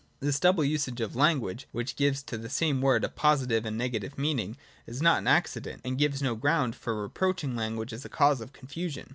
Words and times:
j 0.19 0.25
This 0.25 0.39
double 0.39 0.63
usage 0.63 0.99
of 0.99 1.15
language, 1.15 1.67
which 1.73 1.95
gives 1.95 2.23
to 2.23 2.35
the 2.35 2.49
same 2.49 2.81
word 2.81 3.03
a 3.03 3.07
positive 3.07 3.67
and 3.67 3.79
nega 3.79 4.01
tive 4.01 4.17
meaning, 4.17 4.57
is 4.87 4.99
not 4.99 5.19
an 5.19 5.27
accident, 5.27 5.79
and 5.85 5.95
gives 5.95 6.23
no 6.23 6.33
ground 6.33 6.75
for 6.75 6.99
reproaching 7.03 7.55
language 7.55 7.93
as 7.93 8.03
a 8.03 8.09
cause 8.09 8.41
of 8.41 8.51
confusion. 8.51 9.09